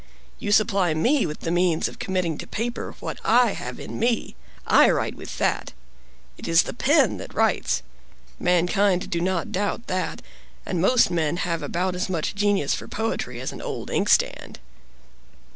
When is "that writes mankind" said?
7.17-9.11